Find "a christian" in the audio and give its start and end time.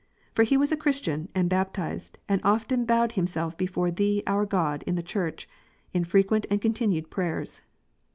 0.71-1.29